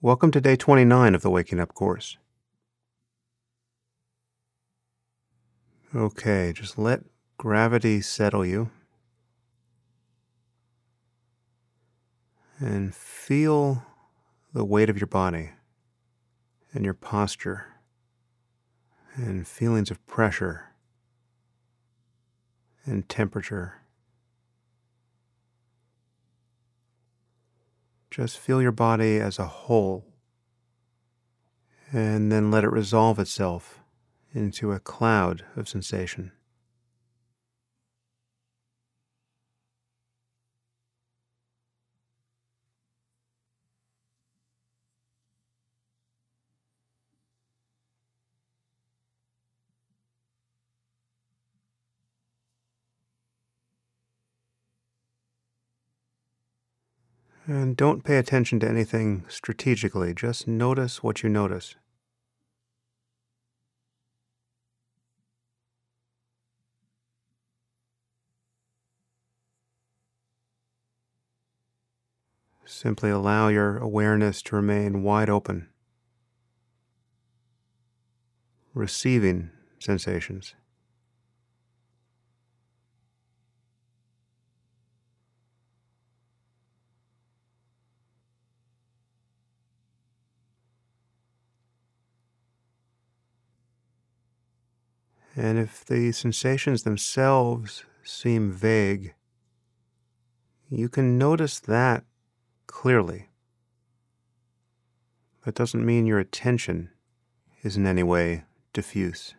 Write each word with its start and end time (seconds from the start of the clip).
Welcome 0.00 0.30
to 0.30 0.40
day 0.40 0.54
29 0.54 1.16
of 1.16 1.22
the 1.22 1.30
Waking 1.30 1.58
Up 1.58 1.74
course. 1.74 2.18
Okay, 5.92 6.52
just 6.54 6.78
let 6.78 7.00
gravity 7.36 8.00
settle 8.00 8.46
you 8.46 8.70
and 12.60 12.94
feel 12.94 13.82
the 14.52 14.64
weight 14.64 14.88
of 14.88 15.00
your 15.00 15.08
body 15.08 15.50
and 16.72 16.84
your 16.84 16.94
posture 16.94 17.66
and 19.16 19.48
feelings 19.48 19.90
of 19.90 20.06
pressure 20.06 20.66
and 22.84 23.08
temperature. 23.08 23.82
Just 28.18 28.40
feel 28.40 28.60
your 28.60 28.72
body 28.72 29.20
as 29.20 29.38
a 29.38 29.46
whole 29.46 30.04
and 31.92 32.32
then 32.32 32.50
let 32.50 32.64
it 32.64 32.70
resolve 32.72 33.20
itself 33.20 33.78
into 34.34 34.72
a 34.72 34.80
cloud 34.80 35.44
of 35.54 35.68
sensation. 35.68 36.32
And 57.50 57.78
don't 57.78 58.04
pay 58.04 58.18
attention 58.18 58.60
to 58.60 58.68
anything 58.68 59.24
strategically, 59.26 60.12
just 60.12 60.46
notice 60.46 61.02
what 61.02 61.22
you 61.22 61.30
notice. 61.30 61.76
Simply 72.66 73.08
allow 73.08 73.48
your 73.48 73.78
awareness 73.78 74.42
to 74.42 74.56
remain 74.56 75.02
wide 75.02 75.30
open, 75.30 75.70
receiving 78.74 79.48
sensations. 79.78 80.54
And 95.38 95.56
if 95.56 95.84
the 95.84 96.10
sensations 96.10 96.82
themselves 96.82 97.84
seem 98.02 98.50
vague, 98.50 99.14
you 100.68 100.88
can 100.88 101.16
notice 101.16 101.60
that 101.60 102.02
clearly. 102.66 103.28
That 105.44 105.54
doesn't 105.54 105.86
mean 105.86 106.06
your 106.06 106.18
attention 106.18 106.90
is 107.62 107.76
in 107.76 107.86
any 107.86 108.02
way 108.02 108.46
diffuse. 108.72 109.36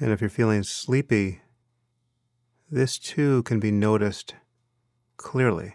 And 0.00 0.12
if 0.12 0.20
you're 0.20 0.30
feeling 0.30 0.62
sleepy, 0.62 1.42
this 2.70 2.98
too 2.98 3.42
can 3.42 3.58
be 3.58 3.70
noticed 3.70 4.34
clearly. 5.16 5.74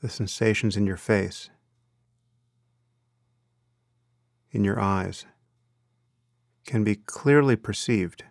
The 0.00 0.08
sensations 0.08 0.76
in 0.76 0.86
your 0.86 0.96
face, 0.96 1.50
in 4.50 4.64
your 4.64 4.80
eyes, 4.80 5.26
can 6.66 6.82
be 6.82 6.96
clearly 6.96 7.54
perceived 7.54 8.24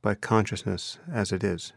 by 0.00 0.14
consciousness 0.14 0.98
as 1.12 1.32
it 1.32 1.44
is. 1.44 1.74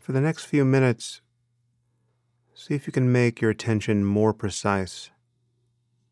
For 0.00 0.12
the 0.12 0.20
next 0.22 0.46
few 0.46 0.64
minutes, 0.64 1.20
see 2.54 2.74
if 2.74 2.86
you 2.86 2.92
can 2.92 3.12
make 3.12 3.42
your 3.42 3.50
attention 3.50 4.02
more 4.02 4.32
precise 4.32 5.10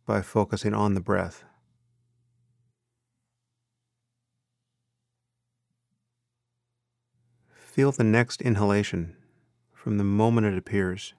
by 0.05 0.20
focusing 0.20 0.75
on 0.75 0.93
the 0.93 1.00
breath. 1.00 1.43
Feel 7.50 7.90
the 7.90 8.05
next 8.05 8.43
inhalation 8.43 9.17
from 9.73 9.96
the 9.96 10.05
moment 10.05 10.46
it 10.46 10.58
appears. 10.58 11.14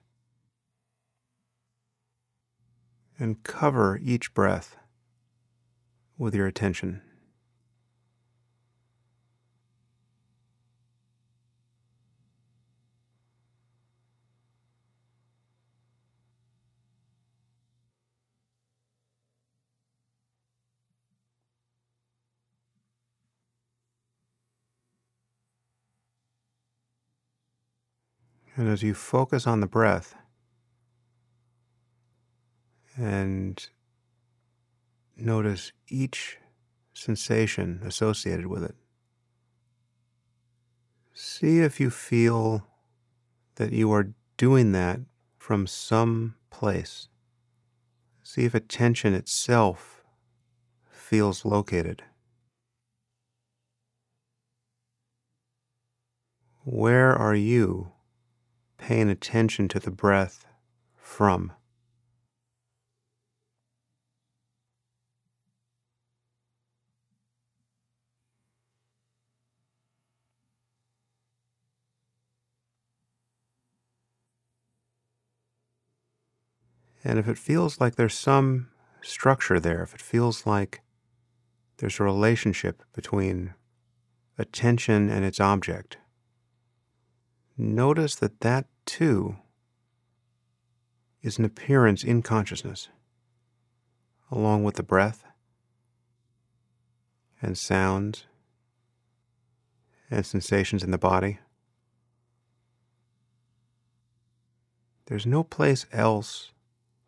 And 3.18 3.42
cover 3.42 3.98
each 4.00 4.32
breath 4.32 4.76
with 6.16 6.36
your 6.36 6.46
attention. 6.46 7.02
And 28.60 28.68
as 28.68 28.82
you 28.82 28.92
focus 28.92 29.46
on 29.46 29.60
the 29.60 29.66
breath 29.66 30.14
and 32.94 33.66
notice 35.16 35.72
each 35.88 36.36
sensation 36.92 37.80
associated 37.82 38.48
with 38.48 38.62
it, 38.62 38.74
see 41.14 41.60
if 41.60 41.80
you 41.80 41.88
feel 41.88 42.66
that 43.54 43.72
you 43.72 43.90
are 43.94 44.12
doing 44.36 44.72
that 44.72 45.00
from 45.38 45.66
some 45.66 46.34
place. 46.50 47.08
See 48.22 48.44
if 48.44 48.54
attention 48.54 49.14
itself 49.14 50.04
feels 50.90 51.46
located. 51.46 52.02
Where 56.62 57.16
are 57.16 57.34
you 57.34 57.92
paying 58.80 59.10
attention 59.10 59.68
to 59.68 59.78
the 59.78 59.90
breath 59.90 60.46
from? 60.96 61.52
And 77.04 77.18
if 77.18 77.28
it 77.28 77.38
feels 77.38 77.80
like 77.80 77.96
there's 77.96 78.14
some 78.14 78.68
structure 79.02 79.60
there, 79.60 79.82
if 79.82 79.94
it 79.94 80.02
feels 80.02 80.46
like 80.46 80.80
there's 81.78 82.00
a 82.00 82.04
relationship 82.04 82.82
between 82.94 83.54
attention 84.38 85.08
and 85.08 85.24
its 85.24 85.40
object, 85.40 85.98
notice 87.56 88.14
that 88.16 88.40
that 88.40 88.66
too 88.84 89.36
is 91.22 91.38
an 91.38 91.44
appearance 91.44 92.02
in 92.02 92.22
consciousness, 92.22 92.88
along 94.30 94.64
with 94.64 94.76
the 94.76 94.82
breath 94.82 95.24
and 97.42 97.56
sounds 97.56 98.26
and 100.10 100.26
sensations 100.26 100.82
in 100.82 100.90
the 100.90 100.98
body. 100.98 101.38
There's 105.06 105.26
no 105.26 105.42
place 105.42 105.86
else 105.92 106.52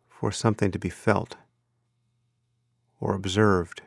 for 0.07 0.31
something 0.31 0.71
to 0.71 0.79
be 0.79 0.89
felt 0.89 1.37
or 2.99 3.13
observed 3.13 3.81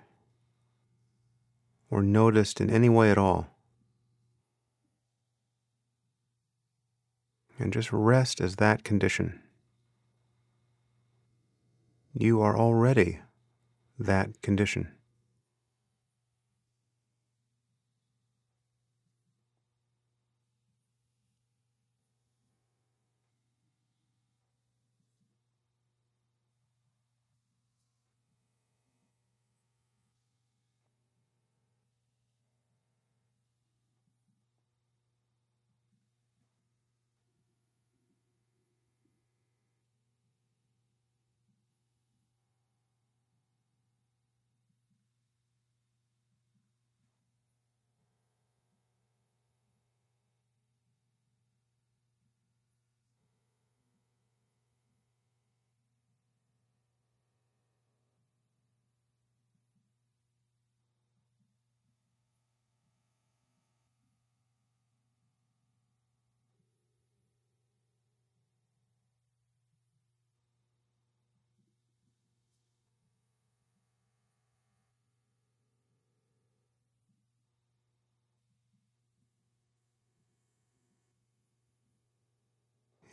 or 1.90 2.02
noticed 2.02 2.60
in 2.60 2.70
any 2.70 2.88
way 2.88 3.10
at 3.10 3.18
all. 3.18 3.55
And 7.58 7.72
just 7.72 7.92
rest 7.92 8.40
as 8.40 8.56
that 8.56 8.84
condition. 8.84 9.40
You 12.12 12.40
are 12.40 12.56
already 12.56 13.20
that 13.98 14.42
condition. 14.42 14.95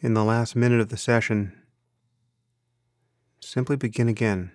In 0.03 0.13
the 0.13 0.23
last 0.23 0.53
minute 0.53 0.81
of 0.81 0.89
the 0.89 0.97
session, 0.97 1.53
simply 3.39 3.77
begin 3.77 4.09
again. 4.09 4.51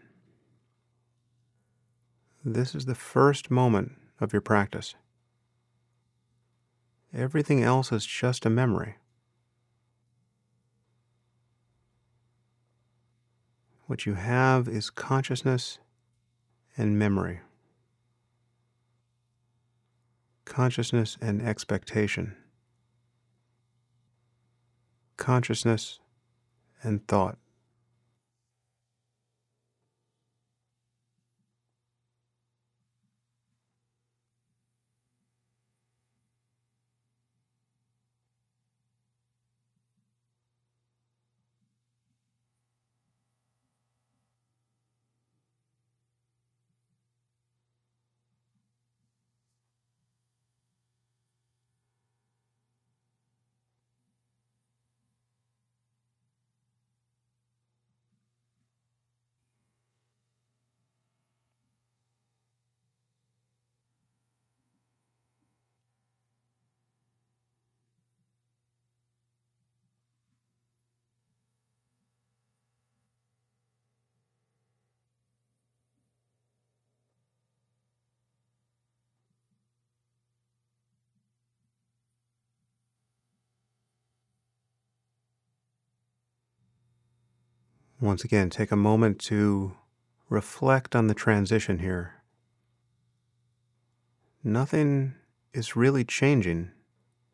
This 2.44 2.74
is 2.74 2.84
the 2.84 2.94
first 2.94 3.50
moment 3.50 3.92
of 4.20 4.34
your 4.34 4.42
practice. 4.42 4.94
Everything 7.14 7.62
else 7.62 7.90
is 7.90 8.04
just 8.04 8.44
a 8.44 8.50
memory. 8.50 8.96
What 13.86 14.04
you 14.04 14.14
have 14.14 14.68
is 14.68 14.90
consciousness 14.90 15.78
and 16.76 16.98
memory, 16.98 17.40
consciousness 20.44 21.16
and 21.22 21.40
expectation 21.40 22.36
consciousness, 25.28 26.00
and 26.82 27.06
thought. 27.06 27.36
Once 88.00 88.22
again, 88.22 88.48
take 88.48 88.70
a 88.70 88.76
moment 88.76 89.18
to 89.18 89.76
reflect 90.28 90.94
on 90.94 91.08
the 91.08 91.14
transition 91.14 91.80
here. 91.80 92.22
Nothing 94.44 95.14
is 95.52 95.74
really 95.74 96.04
changing 96.04 96.70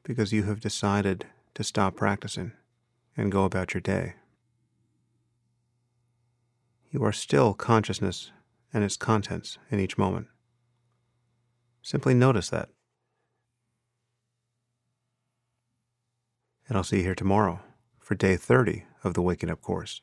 because 0.05 0.33
you 0.33 0.45
have 0.45 0.61
decided 0.61 1.27
to 1.53 1.63
stop 1.63 1.97
practicing 1.97 2.53
and 3.15 3.31
go 3.31 3.45
about 3.45 3.75
your 3.75 3.81
day. 3.83 4.15
You 6.91 7.05
are 7.05 7.13
still 7.13 7.53
consciousness 7.53 8.31
and 8.73 8.83
its 8.83 8.97
contents 8.97 9.59
in 9.71 9.81
each 9.81 9.99
moment. 9.99 10.29
Simply 11.83 12.15
notice 12.15 12.49
that. 12.49 12.71
And 16.67 16.79
I'll 16.79 16.85
see 16.85 16.99
you 16.99 17.03
here 17.03 17.15
tomorrow 17.15 17.61
for 17.99 18.15
day 18.15 18.37
30 18.37 18.85
of 19.03 19.13
the 19.13 19.21
Waking 19.21 19.51
Up 19.51 19.61
course. 19.61 20.01